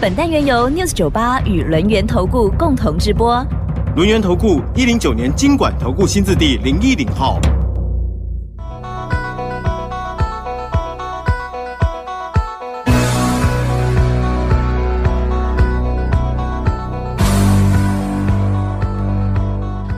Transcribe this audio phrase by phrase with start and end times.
[0.00, 3.44] 本单元由 News 九八与轮源投顾共同直播。
[3.96, 7.40] 轮源投顾一零九年经管投顾新字第零一零号。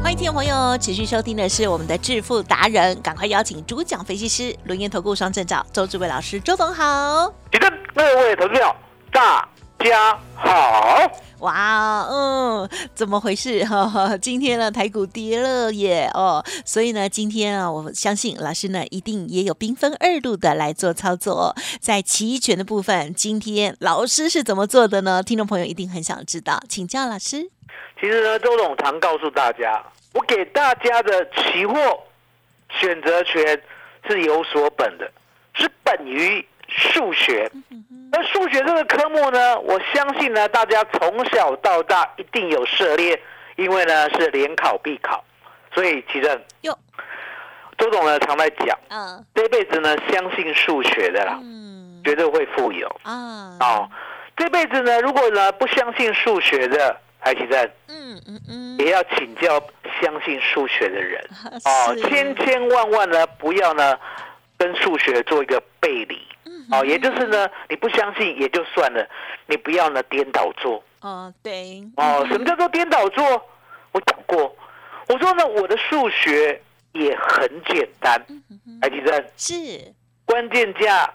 [0.02, 7.30] 欢迎听众朋友持续收听的是我们的致富达人，赶快邀请主讲分析师轮研投顾双证照周志伟老师，周董好。
[7.52, 8.74] 举证，各位投资者，
[9.12, 9.46] 大
[9.80, 11.10] 家好。
[11.40, 13.64] 哇，嗯，怎么回事？
[13.64, 21.56] 哈哈，今天呢，台股跌了耶，哦，所以呢，今天啊，我相信老师呢，一定也有兵分二路的来做操作。
[21.80, 25.22] 在期权的部分，今天老师是怎么做的呢？
[25.22, 27.50] 听众朋友一定很想知道，请教老师。
[27.98, 31.74] 其实呢，周董常告诉大家，我给大家的期货
[32.68, 33.62] 选择权
[34.06, 35.10] 是有所本的，
[35.54, 37.50] 是本于数学。
[38.12, 43.20] 而数学这个科目呢，我相信呢，大家从小到大一定有涉猎，
[43.56, 45.24] 因为呢是联考必考，
[45.72, 46.76] 所以其实哟，
[47.78, 53.90] 周董呢常在讲，嗯这辈子呢相信数学的啦，嗯绝对会富有啊，哦。
[54.36, 59.62] 这辈子呢，如果呢不相信数学的，海奇正嗯嗯嗯，也要请教
[60.00, 61.22] 相信数学的人
[61.66, 63.98] 哦，千千万万呢不要呢
[64.56, 66.26] 跟数学做一个背离
[66.70, 69.06] 哦，也就是呢你不相信也就算了，
[69.46, 70.82] 你不要呢颠倒做。
[71.00, 72.26] 哦，对，哦。
[72.30, 73.24] 什么叫做颠倒做？
[73.92, 74.54] 我讲过，
[75.08, 76.60] 我说呢我的数学
[76.92, 78.24] 也很简单，
[78.80, 79.92] 海奇正是，
[80.24, 81.12] 关键价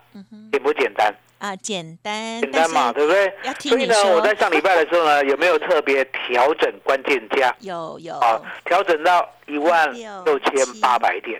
[0.52, 1.13] 简不简单？
[1.38, 3.34] 啊，简单，简单嘛，对不对？
[3.59, 7.56] 所以呢，我在上礼拜的时候呢， 有没有特别调整关键价？
[7.59, 8.18] 有有。
[8.18, 9.94] 啊，调整到一万
[10.25, 11.40] 六千八百点。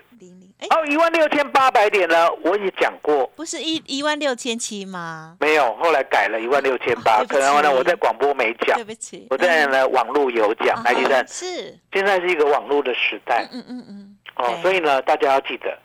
[0.70, 5.36] 哦，一万六千八百点呢，我也讲过，不是一一万六千七吗？
[5.38, 7.22] 没有，后来改了一万六千八。
[7.24, 10.82] 可能呢，我在广播没讲对，不起，我在呢网络有讲。
[10.82, 13.46] 来，啊先生，是，现在是一个网络的时代。
[13.52, 15.78] 嗯嗯嗯，哦，所以呢，大家要记得，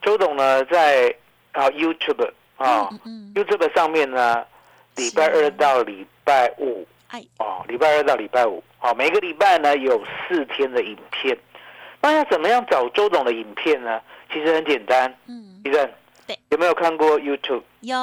[0.00, 1.12] 周董呢在
[1.50, 4.44] 啊 YouTube 啊嗯嗯 YouTube 上面呢，
[4.94, 6.86] 礼拜二到礼拜五。
[7.08, 11.36] 哎，哦，礼拜二到礼拜五，好，每个礼拜呢有四天的影片。
[12.02, 14.00] 那要怎么样找周董的影片呢？
[14.32, 15.88] 其实很简单，嗯，医生，
[16.26, 17.62] 对，有没有看过 YouTube？
[17.80, 17.96] 有，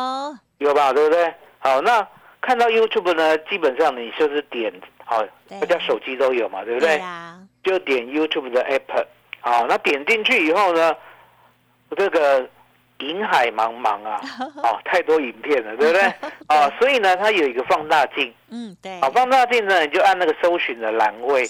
[0.60, 1.34] 有吧，对不对？
[1.60, 2.08] 好，那
[2.40, 4.74] 看到 YouTube 呢，基本上你就是点，
[5.04, 6.98] 好，对大家手机都有嘛，对不对？
[7.00, 9.06] 呀，就点 YouTube 的 App，
[9.42, 10.96] 好，那点进去以后呢，
[11.98, 12.48] 这个
[13.00, 14.22] 银海茫茫啊，
[14.64, 16.02] 哦，太多影片了，对不对？
[16.48, 21.44] 啊， 所以呢，它有一个放大镜，嗯，对，啊，放大镜呢，你就按那个搜寻的栏位，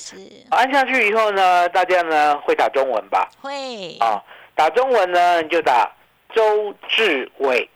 [0.51, 3.27] 按下去以后呢，大家呢会打中文吧？
[3.41, 4.21] 会，啊，
[4.55, 5.91] 打中文呢，你就打
[6.33, 7.67] 周志伟，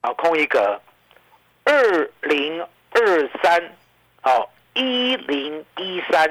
[0.00, 0.80] 啊，空一格，
[1.64, 3.60] 二零二三，
[4.22, 6.28] 哦，一零一三，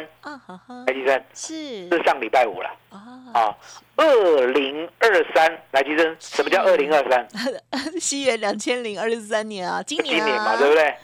[0.86, 2.98] 来，计生，是是上礼拜五了啊，
[3.34, 3.58] 啊，
[3.98, 7.28] 二零二三，来计生，什么叫二零二三？
[8.00, 10.96] 西元两千零二十三年啊，今年今年嘛，啊对不对？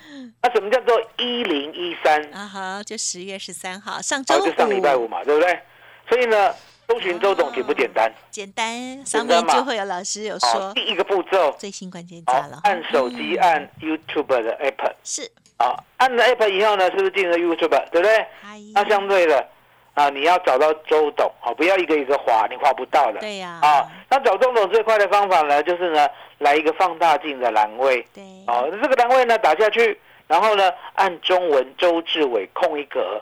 [0.41, 2.21] 那什么叫做一零一三？
[2.33, 5.59] 啊哈，就十月十三号，上周哦，就上礼拜五嘛，对不对？
[6.07, 6.53] 所以呢，
[6.87, 8.11] 搜寻周董简不简单？
[8.31, 14.93] 简单，上面就会有老师有哦说，第一个步骤，最新关键好价了，，按手机按 YouTube 的 App。
[15.03, 18.17] 是，啊，按了 app 以后呢，是不是进了 YouTube，对不对？
[18.41, 19.47] 嗨，那相对的
[19.93, 23.19] 啊，你要找到周董，啊，不要一个一个划，你划不到的。
[23.19, 26.07] 对呀，啊，那找周董最快的方法呢，就是呢，
[26.39, 33.21] 来一个放大镜的栏位，对，哦，这个栏位呢打下去，然后呢按中文周志伟空一格，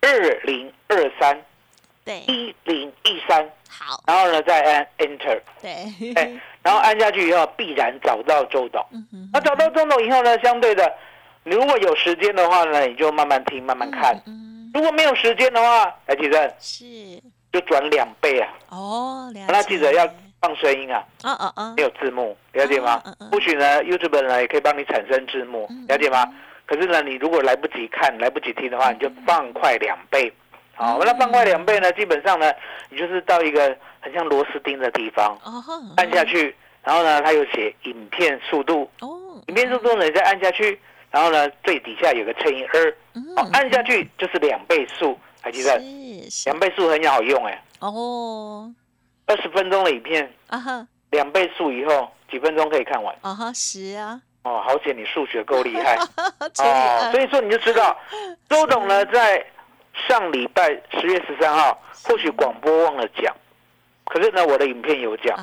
[0.00, 1.42] 二零二三
[2.04, 6.30] 对，一零一三，好，然后呢再按 Enter，对，哎，
[6.62, 8.80] 然后按下去以后必然找到周董。
[8.92, 9.30] 嗯哼。
[9.32, 10.90] 那找到周董以后呢，相对的，
[11.44, 14.14] 你如果有时间的话呢，你就慢慢听，慢慢看。
[14.26, 16.84] 嗯，如果没有时间的话，来记得是，
[17.52, 18.48] 就转两倍啊。
[18.70, 20.08] 哦，那记者要
[20.40, 23.00] 放声音啊，啊啊啊没，有字幕，了解吗？
[23.04, 26.24] 嗯嗯许呢，YouTube 呢也可以帮你产生字幕嗯，了解吗？
[26.66, 30.30] 可是呢，你如果来不及看、来不及听的话，你就放快两倍。
[30.74, 32.52] 好，嗯那放快两倍呢，基本上呢，
[32.90, 35.64] 你就是到一个很像螺丝钉的地方，哦，
[35.96, 36.54] 按下去，
[36.84, 40.78] 然后呢，它有写影片速度，哦，影片速度呢，你再按下去，
[41.10, 43.36] 然后呢最底下有个乘以二，嗯。
[43.36, 45.78] 好，按下去就是两倍数，还记得？
[45.80, 46.50] 是是。
[46.50, 48.72] 两倍数很好用哎，哦，
[49.26, 50.86] 二十分钟的影片，啊哈。
[51.10, 53.16] 两倍数以后几分钟可以看完。
[53.22, 55.96] 啊哈十啊，哦，好险你数学够厉害。
[56.38, 57.96] 哦，二所以说你就知道，
[58.48, 59.44] 周董呢在
[60.06, 63.34] 上礼拜十月十三号，或许广播忘了讲，
[64.08, 65.36] 可是呢我的影片有讲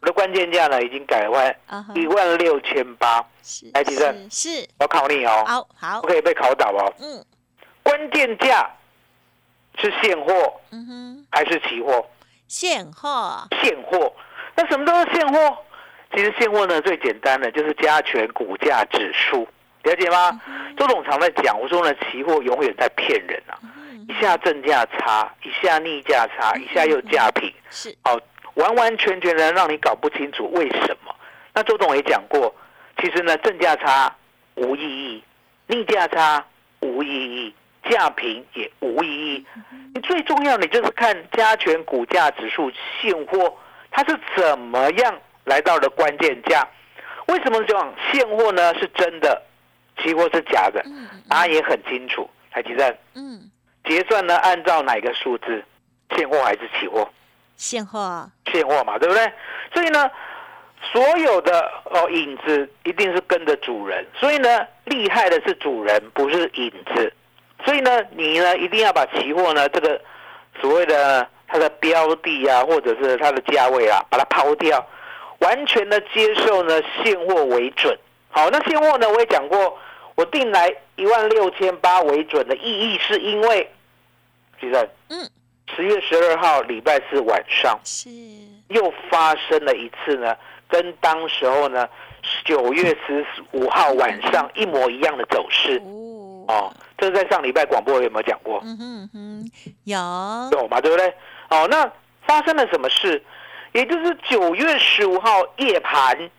[0.00, 1.94] 我的关键价呢已经改换啊哈。
[1.94, 4.68] 一万六千八，是来地震是是。
[4.78, 6.00] 我考你哦，好好。
[6.00, 6.92] 不可以被考倒哦。
[7.00, 7.24] 嗯。
[7.82, 8.70] 关键价
[9.78, 11.26] 是现货嗯哼。
[11.30, 12.06] 还是期货？
[12.48, 13.48] 现货。
[13.62, 14.12] 现货，
[14.54, 15.56] 那什么都是现货？
[16.14, 19.48] 其实现货呢最简单的就是加权股价指数，
[19.84, 20.38] 了解吗？
[20.76, 23.56] 周总常在讲，我说呢，期货永远在骗人啊，
[24.08, 28.20] 一下正价差，一下逆价差，一下又价平，是哦，
[28.54, 31.14] 完完全全的让你搞不清楚为什么。
[31.54, 32.54] 那周董也讲过，
[32.98, 34.14] 其实呢，正价差
[34.54, 35.24] 无意义，
[35.66, 36.44] 逆价差
[36.80, 37.54] 无意义，
[37.88, 39.46] 价平也无意义。
[39.94, 42.70] 你最重要，的就是看加权股价指数
[43.00, 43.56] 现货
[43.90, 46.66] 它是怎么样来到的关键价。
[47.26, 49.42] 为什么讲现货呢是真的，
[49.98, 50.82] 期货是假的？
[50.86, 52.28] 嗯答案也很清楚。
[52.50, 53.50] 台积电嗯
[53.84, 55.62] 结算呢，按照哪个数字？
[56.16, 57.08] 现货还是期货？
[57.56, 59.32] 现货现货嘛，对不对？
[59.72, 60.10] 所以呢，
[60.92, 67.12] 所有的哦影子一定是跟着主人，所以呢，厉害的是主人，不是影子。
[67.64, 70.00] 所以呢，你呢一定要把期货呢这个
[70.60, 74.84] 所谓的它的标的啊，或者是它的价位啊，把它抛掉，
[75.38, 77.96] 完全的接受呢现货为准。
[78.30, 79.78] 好，那现货呢，我也讲过，
[80.14, 83.70] 我定来一万六千八为准的意义，是因为，
[84.60, 85.30] 其实嗯
[85.74, 87.78] 十月十二号礼拜四晚上。
[87.84, 88.10] 是
[88.68, 90.34] 又发生了一次呢，
[90.66, 91.86] 跟当时候呢
[92.44, 96.74] 九月十五号晚上一模一样的走势哦哦。
[96.96, 98.60] 这是在上礼拜广播有没有讲过？
[98.64, 99.50] 嗯哼嗯哼
[99.84, 101.12] 有有嘛，对不对？
[101.50, 101.90] 哦，那
[102.26, 103.22] 发生了什么事？
[103.72, 106.30] 也就是九月十五号夜盘，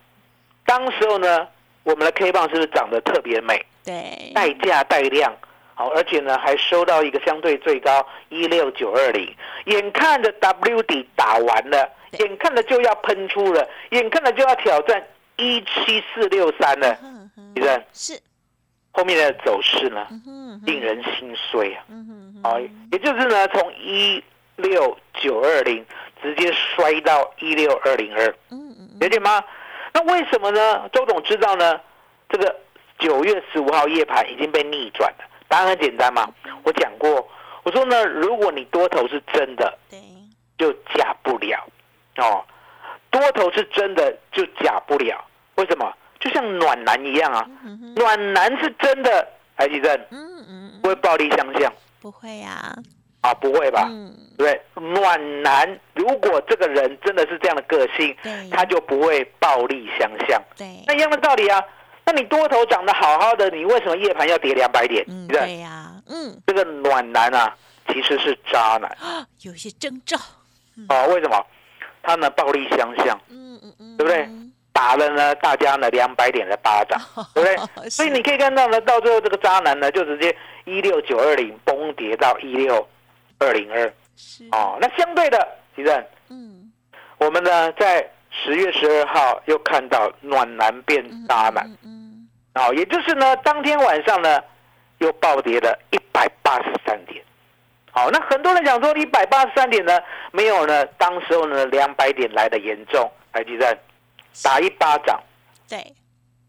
[0.64, 1.46] 当时候呢，
[1.84, 3.64] 我们的 K 棒是不是长得特别美？
[3.84, 4.32] 对。
[4.34, 5.32] 带价带量，
[5.74, 9.32] 好，而且呢还收到一个相对最高一六九二零，
[9.66, 11.88] 眼看着 W 底打完了，
[12.18, 15.02] 眼看着就要喷出了，眼看着就要挑战
[15.36, 16.98] 一七四六三了，
[17.92, 18.18] 是。
[18.96, 20.06] 后面的走势呢
[20.64, 21.82] 令人心碎啊！
[22.44, 22.60] 好，
[22.92, 24.22] 也就是呢从一
[24.54, 25.84] 六九二零
[26.22, 28.98] 直接摔到一六二零二，嗯嗯。
[29.00, 29.42] 了解吗？
[29.94, 30.88] 那为什么呢？
[30.92, 31.80] 周总知道呢？
[32.28, 32.54] 这个
[32.98, 35.24] 九月十五号夜盘已经被逆转了。
[35.46, 36.28] 答案很简单嘛，
[36.64, 37.26] 我讲过，
[37.62, 40.00] 我说呢，如果你多头是真的，对
[40.58, 41.64] 就假不了
[42.16, 42.44] 哦。
[43.10, 45.24] 多头是真的就假不了，
[45.54, 45.94] 为什么？
[46.18, 52.74] 就像暖男一样啊，嗯暖男是真的，台积电嗯嗯不会暴力相向不会呀啊，
[53.32, 53.86] 不会吧？
[53.88, 60.42] 嗯对，暖男如果这个人真的是这样的个性，对他就不会暴力相向。
[60.56, 61.62] 对那一样的道理啊。
[62.06, 65.04] 那你多头涨得好好的，你为什么夜盘要跌两百点？
[65.08, 67.56] 嗯对呀嗯这个暖男啊，
[67.88, 70.16] 其实是渣男啊有一些征兆
[70.88, 71.06] 哦。
[71.14, 71.46] 为什么？
[72.02, 74.28] 他呢暴力相向，嗯嗯嗯对不对
[74.72, 77.00] 打了呢大家呢两百点的巴掌，
[77.32, 77.88] 对不对？
[77.88, 82.86] 所以你可以看到呢，到最后这个渣男呢，就直接一六九二零崩跌到一六
[83.38, 84.78] 二零二是哦。
[84.80, 86.72] 那相对的，其实嗯
[87.18, 91.64] 我们呢在十月十二号又看到暖男变渣男。
[91.66, 94.40] 嗯嗯哦，也就是呢，当天晚上呢，
[94.98, 97.24] 又暴跌了一百八十三点。
[97.90, 100.00] 好，那很多人讲说一百八十三点呢，
[100.32, 103.10] 没有呢，当时候呢两百点来的严重。
[103.32, 103.76] 台积电
[104.44, 105.20] 打一巴掌，
[105.68, 105.92] 对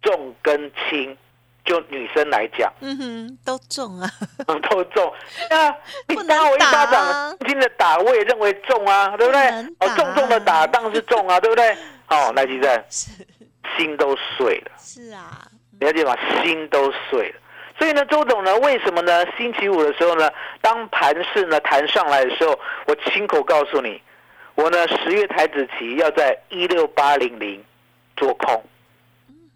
[0.04, 1.18] 重跟轻，
[1.66, 4.10] 就女生来讲嗯哼都中啊
[4.70, 5.12] 都重。
[5.50, 5.76] 那
[6.08, 9.42] 你不打我一巴掌，轻轻的打我也认为重啊，对不对？
[9.80, 11.76] 哦，重重的打当然是重啊， 对不对？
[12.10, 13.12] 哦，台积电是
[13.78, 14.72] 心都碎了。
[14.78, 15.48] 是啊
[15.80, 16.16] 了解吗？
[16.44, 17.36] 心都碎了。
[17.78, 19.26] 所以呢，周董呢，为什么呢？
[19.36, 20.30] 星期五的时候呢，
[20.62, 24.02] 当盘势呢弹上来的时候，我亲口告诉你，
[24.54, 27.62] 我呢十月台子期要在一六八零零
[28.16, 28.64] 做空，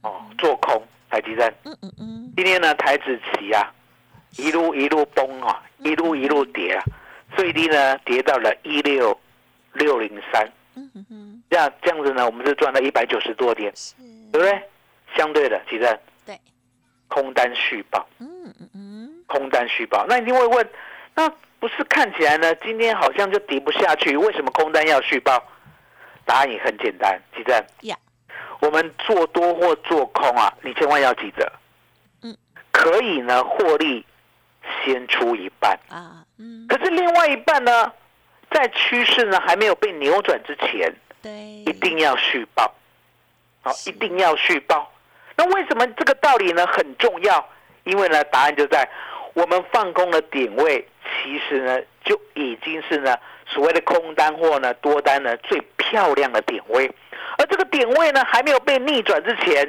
[0.02, 1.54] 哦，做空台积电。
[1.64, 2.34] 嗯嗯嗯。
[2.36, 3.74] 今天呢台子期啊，
[4.38, 6.84] 一路一路崩啊，一路一路跌啊，
[7.36, 9.20] 最低呢跌到了一六
[9.74, 11.44] 六零三，嗯嗯嗯。
[11.50, 13.96] 这样这样子呢，我们是赚了一百九十多点，是。
[14.32, 14.62] 对不对？
[15.16, 16.40] 相对的，其实对。
[17.08, 18.08] 空单续报。
[18.20, 19.24] 嗯嗯嗯。
[19.28, 20.70] 空单续报，那一定会问，
[21.16, 25.44] 那不是看起来呢，今天好像就跌不下去，为什么空单要续报？
[26.26, 27.66] 答案也很简单，记得。
[27.82, 27.98] 呀
[28.60, 31.52] 我们做多或做空啊，你千万要记得，
[32.24, 32.36] 嗯，
[32.72, 34.06] 可以呢获利
[34.84, 37.92] 先出一半，啊，嗯，可是另外一半呢，
[38.52, 41.32] 在趋势呢还没有被扭转之前，对，
[41.66, 42.74] 一定要续报，
[43.62, 44.92] 好，一定要续报。
[45.36, 47.50] 那为什么这个道理呢很重要？
[47.86, 48.88] 因为呢，答案就在
[49.34, 50.86] 我们放空的点位，
[51.24, 56.92] 其实呢就已经是呢所谓的空单或呢多单呢最漂亮的点位，
[57.40, 59.68] 而这个点位呢还没有被逆转之前，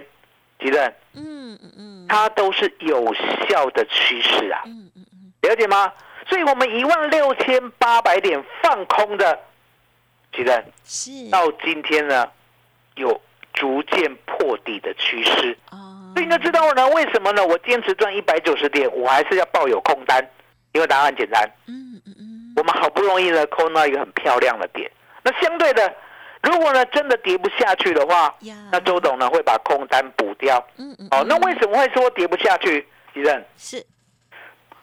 [0.59, 3.15] 吉正嗯嗯嗯，它都是有
[3.49, 5.93] 效的趋势啊，嗯嗯嗯，了解吗？
[6.29, 9.39] 所以我们一万六千八百点放空的，
[10.33, 12.29] 吉正是，到今天呢
[12.97, 13.21] 有
[13.53, 15.57] 逐渐破底的趋势。
[15.71, 17.45] 哦，所以你就知道呢，为什么呢？
[17.47, 20.25] 我坚持赚一百九十点，我还是要抱有空单，
[20.73, 24.91] 因为答案很简单，嗯嗯嗯，我们好不容易呢空到一个很漂亮的点。
[25.23, 25.95] 那相对的，
[26.43, 28.35] 如果呢真的跌不下去的话，
[28.73, 30.65] 那周董呢会把空单补掉。
[30.77, 32.87] 嗯嗯，哦，那为什么会说跌不下去？
[33.15, 33.85] 吉正，是？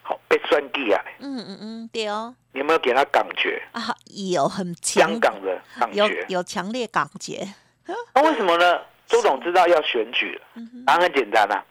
[0.03, 1.03] 好被算计啊！
[1.19, 3.61] 嗯嗯嗯，对哦，你有没有给他感觉？
[3.73, 3.93] 啊，
[4.33, 6.25] 有很强香港的感有觉？
[6.29, 7.45] 有强烈感觉，
[8.13, 8.79] 那为什么呢？
[9.07, 11.63] 周董知道要选举了，嗯哼，答案很简单啊，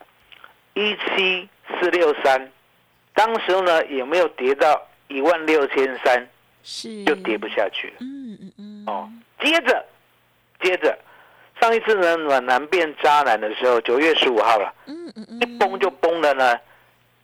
[0.75, 1.49] 一七
[1.81, 2.51] 四六三，
[3.15, 6.29] 当时候呢有没有跌到一万六千三，
[6.63, 7.95] 是，就跌不下去了。
[8.01, 9.11] 嗯嗯嗯，哦，
[9.47, 9.85] 接着，
[10.61, 10.99] 接着，
[11.61, 16.59] 上一次呢暖男变渣男的时候，九月十五号了，嗯嗯嗯，一崩就崩了呢，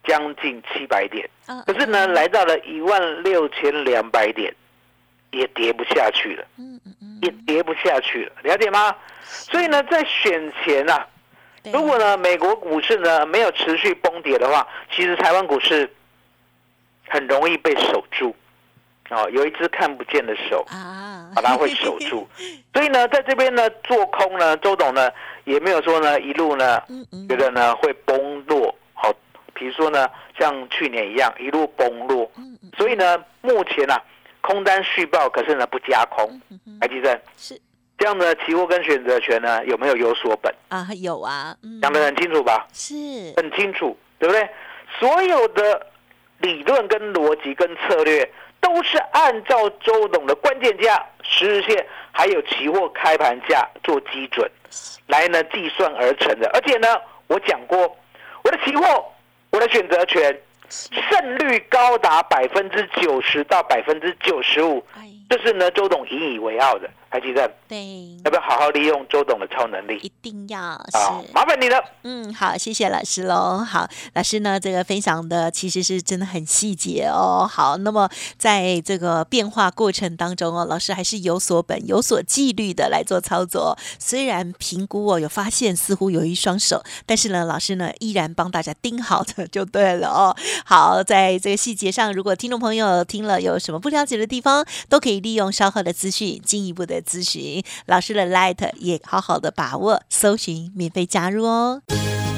[0.04, 1.28] 将近七百点。
[1.46, 4.54] 啊，可是呢，嗯来到了一万六千两百点，
[5.32, 8.94] 也跌不下去了，嗯嗯嗯，也跌不下去了，了解吗？
[9.24, 11.04] 所以呢，在选前啊，
[11.72, 15.92] 如果呢美国股市呢没有持续崩跌的话，其实台湾股市
[17.08, 18.34] 很容易被守住。
[19.12, 22.26] 哦，有一只看不见的手，啊，把它会守住。
[22.72, 25.10] 所以呢，在这边呢做空呢，周董呢
[25.44, 26.82] 也没有说呢一路呢
[27.28, 28.74] 觉得呢会崩落。
[28.94, 29.12] 好，
[29.52, 32.30] 比如说呢像去年一样一路崩落。
[32.76, 33.94] 所以呢，目前呢、
[34.40, 36.26] 空单续报，可是呢不加空。
[36.50, 37.60] 嗯嗯，台积电是
[37.98, 40.52] 这样的期货跟选择权呢有没有有所本？
[40.68, 42.66] 啊，有啊，嗯，讲得很清楚吧？
[42.72, 42.94] 是，
[43.36, 44.48] 很清楚，对不对？
[44.98, 45.86] 所有的
[46.38, 48.28] 理论跟逻辑跟策略，
[48.62, 54.50] 都是按照周董的关键价、十日线还有期货开盘价做基准
[55.08, 56.48] 来呢计算而成的。
[56.54, 56.88] 而且呢，
[57.26, 57.94] 我讲过，
[58.42, 59.04] 我的期货、
[59.50, 60.40] 我的选择权
[60.70, 66.88] 胜率高达百分之九十到百分之九十五，哎，这是呢周董引以为傲的。
[67.12, 71.32] 台积电对，要不要好好利用周董的超能力一定要啊是？。
[71.34, 71.76] 麻烦你了。
[72.04, 73.58] 嗯，好，谢谢老师喽。
[73.58, 77.46] 好，老师呢，这个分享的其实是真的很细节哦。
[77.46, 83.76] 好，那么在这个变化过程当中哦，老师还是有所本、有所纪律的来做操作。
[83.98, 90.34] 虽然评估哦有发现似乎有一双手，但是呢，老师呢依然帮大家盯好的就对了哦。
[90.64, 101.82] 好，在这个细节上，如果听众朋友听了有什么不了解的地方，都可以利用稍后的资讯进一步的咨询老师的 Light，也好好的把握，搜寻免费加入哦。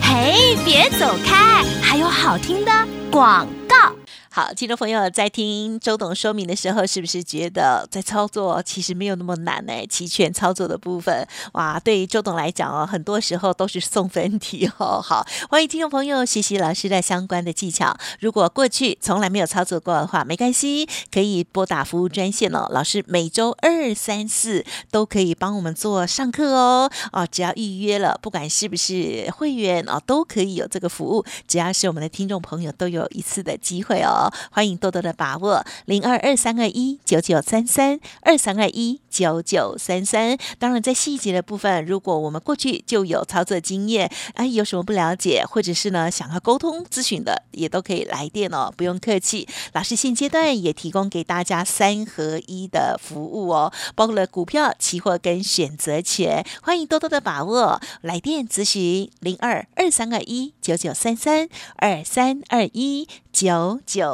[0.02, 2.72] 嘿，别走开，还有好听的
[3.10, 3.92] 广告。
[4.36, 9.86] 好，听众朋友在听周董说明的时候，是不是觉得在操作其实没有那么难呢？
[9.86, 15.00] 期权操作的部分，哇，对于周董来讲哦，很多时候都是送分题哦。
[15.00, 17.96] 好，欢迎听众朋友学习老师的相关的技巧。
[18.18, 22.66] 如果过去从来没有操作过的话，没关系，可以拨打服务专线哦。
[22.72, 26.90] 老师每周二、三、四都可以帮我们做上课哦。
[27.12, 31.24] 哦，只要预约了，不管是不是会员哦，都可以有这个服务。
[31.46, 34.22] 只要是我们的听众朋友，都有一次的机会哦。
[34.50, 40.36] 欢迎多多的把握零二二三二一九九三三二三二一九九三三。
[40.58, 49.48] 当然，在细节的部分，如果我们过去就有操作经验，哎，有什么不了解，或者是呢想要沟通咨询的，也都可以来电哦，不用客气。
[49.72, 57.80] 老师现阶段也提供给大家三合一的服务哦，包括了股票、期货跟选择权，欢迎多多的把握。
[58.02, 64.13] 来电咨询零二二三二一九九三三二三二一九九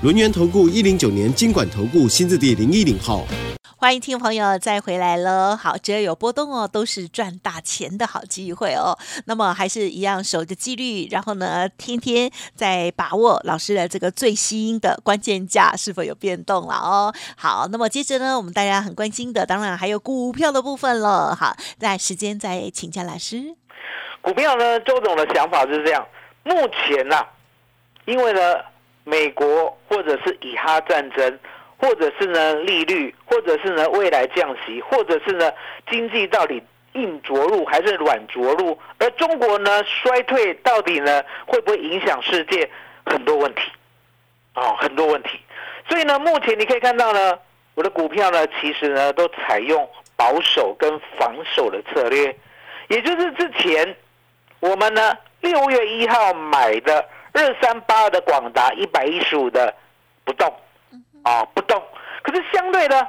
[0.00, 3.24] 轮源投顾一零九年经管投顾新字第零一零号。
[3.76, 5.56] 欢迎听众朋友再回来了。
[5.56, 8.96] 好，只要有波动哦，都是赚大钱的好机会哦。
[9.24, 17.12] 那么还是一样守着纪律，然后呢，天天在把握老师的这个最新的关键价是否有变动了哦。
[17.36, 21.34] 好，那么接着呢，我们大家很关心的，当然还有股票的部分了。
[21.34, 23.56] 好，那时间再请教老师。
[24.22, 26.06] 股票呢，周总的想法是这样，
[26.44, 27.26] 目前啊、
[28.06, 28.40] 因为呢，
[29.08, 31.38] 美国或者是以哈战争。
[31.80, 35.48] 或者是呢利率，或者是呢未来降息，或者是呢
[35.88, 36.60] 经济到底
[36.94, 42.68] 硬着陆还是软着陆，而中国呢衰退到底呢会不会影响世界？
[43.06, 43.60] 很多问题，
[44.56, 45.38] 哦，很多问题。
[45.88, 47.38] 所以呢，目前你可以看到呢，
[47.76, 52.36] 我的股票呢其实呢都采用保守跟防守的策略，
[52.88, 53.94] 也就是之前
[54.58, 59.72] 我们呢六月一号买的二三八二的广达一百一十五的
[60.24, 60.52] 不动。
[61.24, 61.82] 啊，不动。
[62.22, 63.06] 可是相对的，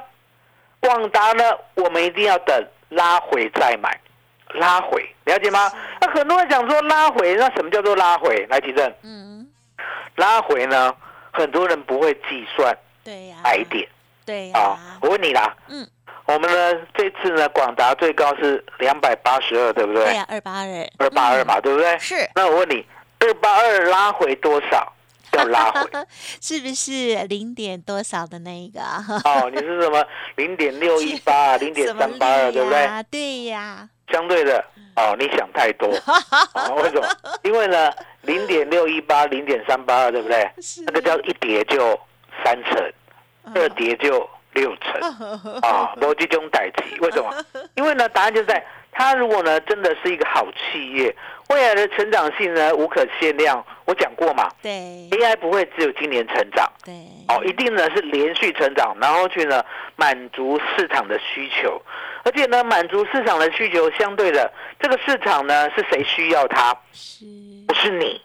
[0.80, 1.44] 广达呢，
[1.74, 3.98] 我们一定要等拉回再买，
[4.54, 5.70] 拉回，了解吗？
[6.00, 8.46] 那很多人讲说拉回，那什么叫做拉回？
[8.50, 8.92] 来，提正。
[9.02, 9.48] 嗯，
[10.16, 10.94] 拉回呢，
[11.32, 13.88] 很多人不会计算对呀、买点
[14.26, 14.78] 对呀、啊。
[15.00, 15.88] 我问你啦，嗯，
[16.26, 20.04] 我们呢这次呢，广达最高是两百八十二，对不对？
[20.04, 21.98] 对呀、二八二，二八二嘛，对不对？
[21.98, 22.84] 是，那我问你，
[23.30, 24.92] 二八二拉回多少？
[25.34, 25.88] 要拉回
[26.42, 29.04] 是不是零点多少的那一个啊？
[29.24, 32.80] 哦，你是什么零点六一八、 零点三八二，对不对？
[32.82, 34.58] 呀对呀，相对的
[34.96, 35.86] 哦，你想太多
[36.54, 37.06] 哦，为什么？
[37.44, 40.50] 因为呢，零点六一八、零点三八二，对不对？
[40.60, 41.96] 是那个叫一叠就
[42.44, 42.92] 三成，
[43.54, 45.00] 二叠就六成
[45.62, 46.98] 啊，逻辑中代替。
[46.98, 47.32] 为什么？
[47.76, 51.14] 因为呢，答案就在它如果呢真的是一个好企业，
[51.50, 53.64] 未来的成长性呢无可限量。
[53.84, 54.70] 我讲过嘛对
[55.10, 56.70] ，AI 不会只有今年成长。
[56.84, 56.94] 对，
[57.28, 59.64] 哦，一定呢是连续成长，然后去呢
[59.96, 61.82] 满足市场的需求，
[62.24, 66.72] 而且呢满足市场的需求，相对的这个市场呢是谁需要它？
[66.92, 67.24] 是
[67.66, 68.20] 不是你，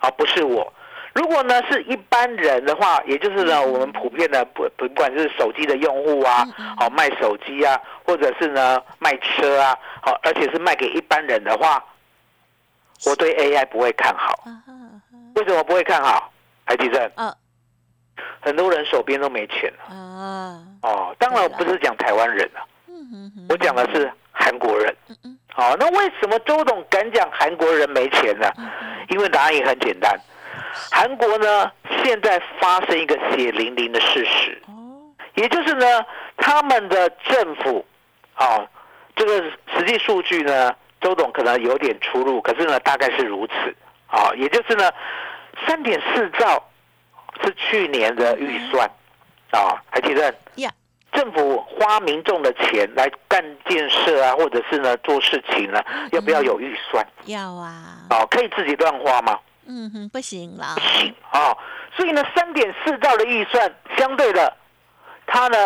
[0.00, 0.72] 啊、不是我。
[1.14, 6.46] 如果呢是一般人的话，也就是呢我们普遍的不不管是手机的用户啊，
[6.78, 11.84] 好、卖手机啊，或者是呢卖车啊，好、而且是卖给一般人的话，
[13.06, 14.44] 我对 AI 不会看好。
[15.34, 16.30] 为什么不会看好？
[16.64, 17.34] 海地震，啊
[18.40, 19.94] 很多人手边都没钱了。
[19.94, 23.46] 啊，哦，当然我不是讲台湾人啊，嗯哼哼。
[23.48, 24.94] 我讲的是韩国人。
[25.54, 28.50] 好、那为什么周董敢讲韩国人没钱呢？
[28.58, 28.68] 嗯
[29.08, 30.18] 因为答案也很简单，
[30.90, 31.70] 韩国呢
[32.02, 35.86] 现在发生一个血淋淋的事实，哦，也就是呢
[36.38, 37.84] 他们的政府，
[38.38, 38.66] 哦，
[39.16, 39.42] 这个
[39.76, 43.52] 实际数据呢，周董可能有点出入，可是呢大概是如此。
[44.06, 44.90] 啊、也就是呢
[45.66, 46.62] 三点四兆
[47.42, 48.88] 是去年的预算
[49.50, 50.34] 啊，还记得？
[50.56, 50.70] 呀，
[51.12, 57.06] 政府花民众的钱来干建设啊，或者是呢做事情呢，要不要有预算？
[57.24, 59.38] 要啊，哦，可以自己乱花吗？
[59.66, 61.56] 嗯哼，不行啦不，行啊、
[61.96, 64.54] 所以呢，三点四兆的预算，相对的，
[65.26, 65.56] 它呢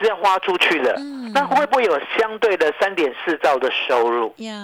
[0.00, 1.32] 是要花出去的，嗯。
[1.32, 4.32] 那会不会有相对的三点四兆的收入？
[4.38, 4.54] 呀，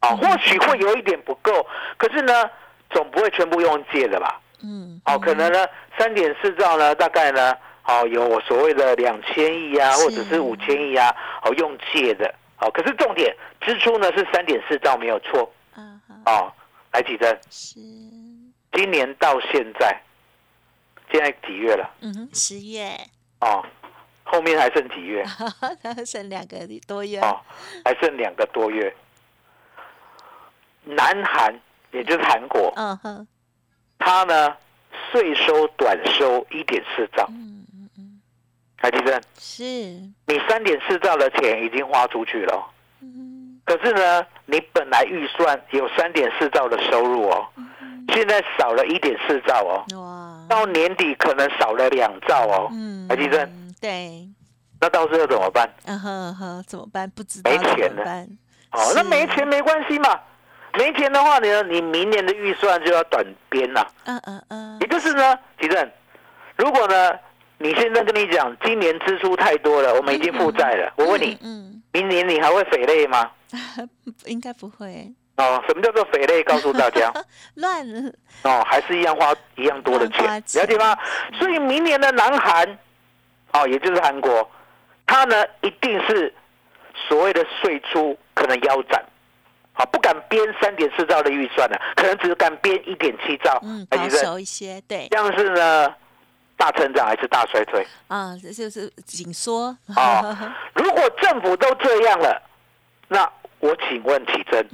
[0.00, 1.64] 啊、或许会有一点不够，
[1.96, 2.50] 可是呢，
[2.90, 4.40] 总不会全部用借的吧？
[4.64, 5.66] 嗯，哦，可能呢，
[5.98, 16.52] 三点四兆呢，大概呢，哦，有我所谓的两千亿啊，或者是五千亿啊，哦，用借的，哦，可是重点支出呢是三点四兆没有错，啊哈，哦，
[16.92, 17.38] 来几针？
[17.50, 17.80] 是，
[18.72, 20.00] 今年到现在，
[21.10, 21.88] 现在几月了？
[22.00, 22.90] 嗯哼，十月，
[23.40, 23.64] 哦，
[24.24, 25.24] 后面还剩几月？
[26.06, 27.40] 剩两个多月，哦，
[27.84, 28.94] 还剩两个多月。
[30.84, 31.54] 南韩，
[31.92, 33.26] 也就是韩国，嗯哼，
[33.98, 34.56] 它呢
[35.10, 38.20] 税收短收一点四兆，嗯嗯嗯，
[38.76, 39.22] 还记得？
[39.38, 39.64] 是，
[40.26, 42.54] 你三点四兆的钱已经花出去了。
[42.54, 42.64] 哦，
[43.00, 43.60] 嗯。
[43.64, 47.46] 可是呢，你本来预算有三点四兆的收入哦，
[48.12, 54.28] 现在少了一点四兆哦，哇，到年底可能少了两兆哦，嗯，台积电嗯对，
[54.80, 55.68] 那到时候怎么办？
[55.86, 57.10] 嗯哼嗯哼，怎么办？
[57.10, 58.26] 不知道没钱了？
[58.70, 60.18] 哦，那没钱没关系嘛，
[60.78, 63.84] 没钱的话呢，你明年的预算就要短编了。
[64.04, 65.90] 嗯嗯嗯也，就是呢，吉正，
[66.56, 67.10] 如果呢，
[67.58, 73.28] 你现在跟你讲，今年支出太多了，我们已经负债了，我问你，嗯，明年你还会肥累吗？
[73.76, 73.88] 嗯
[74.26, 76.42] 应该不会哦，什么叫做肥累？
[76.44, 77.12] 告诉大家，
[77.56, 77.84] 乱，
[78.44, 80.96] 哦，还是一样花一样多的钱了解吗？
[81.38, 82.78] 所以明年的南韩，
[83.52, 84.50] 哦，也就是韩国，
[85.06, 86.32] 它呢一定是
[87.08, 89.04] 所谓的税出可能腰斩，
[89.74, 95.94] 啊，不敢编三点四兆的预算了，可能只敢编一点七兆，嗯，保守一些，对，像是呢，
[96.56, 97.86] 大成长还是大衰退？
[98.08, 102.42] 啊，这就是紧缩啊 如果政府都这样了，
[103.08, 104.66] 那我请问启真，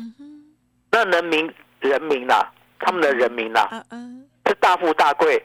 [0.91, 2.47] 那人民人民呐、
[2.79, 5.45] 他们的人民呐、嗯嗯，是大富大贵，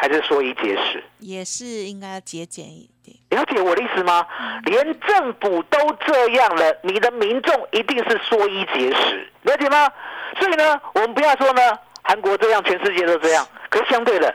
[0.00, 1.04] 还是缩衣节食？
[1.18, 3.14] 也是应该要节俭一点。
[3.28, 4.26] 了解我的意思吗？
[4.64, 9.92] 连政府都这样了，你的民众一定是缩衣节食，了解吗？
[10.38, 11.60] 所以呢，我们不要说呢，
[12.02, 13.46] 韩国这样，全世界都这样。
[13.68, 14.34] 可是相对的，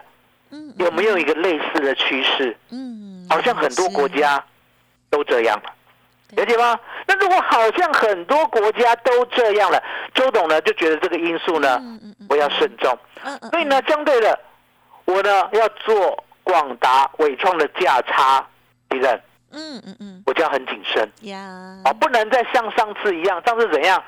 [0.51, 2.55] 嗯，有没有一个类似的趋势？
[2.69, 4.45] 嗯，好像很多国家
[5.09, 5.73] 都这样了，
[6.35, 6.79] 对了解吗？
[7.07, 9.81] 那如果好像很多国家都这样了，
[10.13, 12.95] 周董呢就觉得这个因素呢嗯嗯嗯不要慎重，
[13.49, 14.37] 所以呢，相对的，
[15.05, 18.45] 我呢要做广达、伟创的价差，
[18.89, 20.23] 敌人，嗯嗯嗯。
[20.25, 21.07] 我就要很谨慎。
[21.21, 21.37] 呀，
[21.83, 24.03] 啊，不能再像上次一样，上次怎样？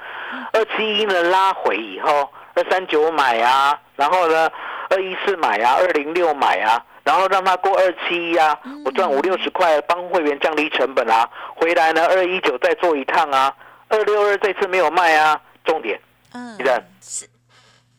[0.51, 4.49] 二七一呢拉回以后，二三九买啊，然后呢
[4.89, 13.55] 二一四买啊，二零六买啊，然后让它过二七一啊，我赚五六十块，帮会员降低成本啊，回来呢二一九再做一趟啊，
[13.87, 15.99] 二六二这次没有卖啊，重点
[16.33, 17.25] 嗯敌人是，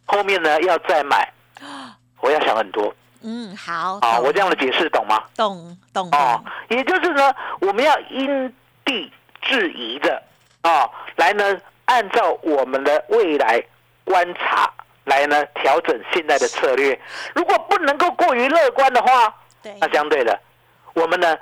[0.05, 1.33] 后面呢要再买，
[2.21, 5.25] 我要想很多嗯好，啊，我这样的解释懂吗？
[5.37, 8.55] 懂懂哦懂，，也就是呢，我们要因
[8.85, 10.23] 地制宜的
[10.63, 13.63] 啊，来呢，按照我们的未来
[14.05, 14.71] 观察
[15.05, 16.99] 来呢调整现在的策略。
[17.35, 20.39] 如果不能够过于乐观的话，对，那相对的，
[20.95, 21.37] 我们呢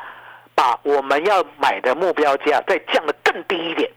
[0.55, 3.91] 把我们要买的目标价再降得更低一点。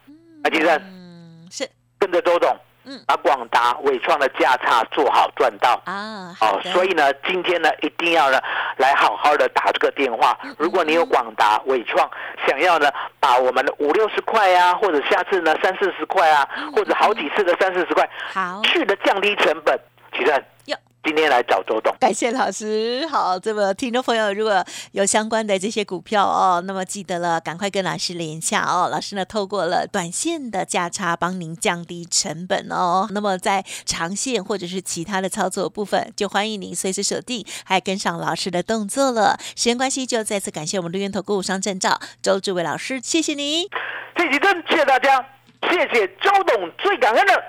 [0.44, 2.58] 啊其实嗯是跟着周董，
[2.90, 5.80] 嗯把广达、伟创的价差做好赚到。
[5.86, 8.42] 哦，所以呢，今天呢，一定要呢，
[8.78, 10.38] 来好好的打这个电话。
[10.44, 12.10] 嗯如果你有广达、伟创，
[12.48, 18.62] 想要呢，把我们的五六十块啊，或者下次呢三四十块啊，嗯或者好几次的三四十块，好。
[18.64, 19.80] 去的降低成本，
[20.14, 21.96] 其实哟今天来找周董。
[22.00, 28.90] 感谢老师，好，这么听众朋友如果有相关的这些股票哦，那么记得了，赶快跟老师联下哦。
[28.92, 33.08] 老师呢，透过了短线的价差，帮您降低成本哦。
[33.12, 39.40] 那么在长线或者是其他的操作部分，就欢迎您随时锁定，还跟上老师的动作了。
[39.56, 43.68] 时间关系，就再次感谢我们绿源投顾商证照周志伟老师，谢谢你。
[44.16, 45.26] 这几针，谢谢大家，
[45.64, 47.44] 谢谢周董，最感恩的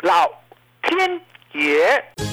[0.00, 0.26] 老
[0.82, 1.20] 天
[1.52, 2.31] 爷。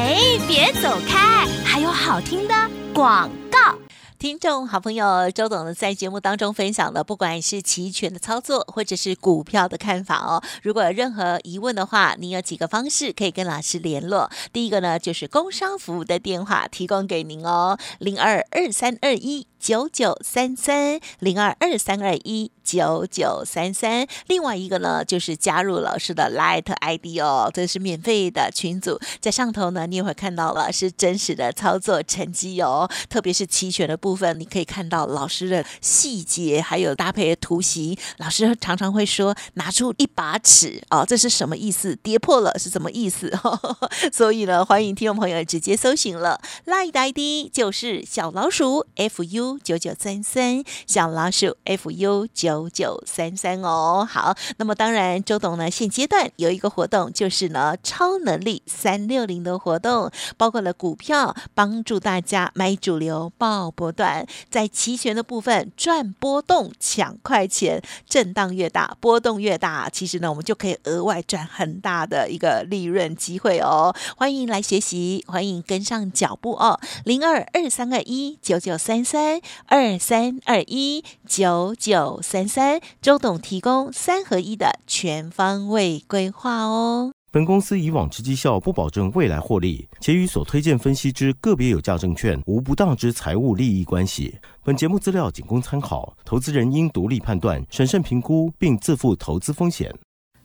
[0.00, 2.54] 哎，别走开，还有好听的
[2.94, 3.76] 广告。
[4.16, 10.40] 听众好朋友周董呢，在节目当中分享的，不管是期权的操作，或者是股票的看法哦。
[10.62, 14.30] 如果有任何疑问的话，您有几个方式可以跟老师联络。
[14.52, 24.06] 第一个呢，就是工商服务的电话提供给您哦，零二二三二一九九三三零二二三二一九九三三。
[24.26, 37.96] 另外一个呢，就是加入老师的 Light ID 哦，这是免费的群组，在上头呢，你也会看到了是真实的操作成绩哦，特别是期权的部分，你可以看到老师的细节，还有搭配的图形。
[38.18, 41.96] 老师常常会说，拿出一把尺哦，这是什么意思？
[41.96, 43.32] 跌破了是什么意思？
[44.12, 54.04] 所以呢，欢迎听众朋友直接搜寻了 Light ID 就是小老鼠 F U 九九三三，小老鼠 fu 九九三三哦。
[54.10, 73.94] 好，那么当然，周董呢现阶段有一个活动，就是呢超能力三六零的活动，包括了股票，帮助大家买主流报波段，在期权的部分赚波动抢快钱，震荡越大，波动越大，其实呢我们就可以额外赚很大的一个利润机会哦。
[74.16, 87.12] 欢迎来学习，欢迎跟上脚步哦，零二二三二一九九三三二三二一九九三三，周董提供三合一的全方位规划哦。
[87.30, 94.38] 本公司以往之绩效不保证未来获利，且与所推荐分析之个别有价证券无不当之财务利益关系。
[94.64, 99.94] 本节目资料仅供参考，投资人应独立判断、审慎评估，并自负投资风险。